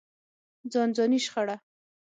[0.71, 1.55] ځانځاني شخړه.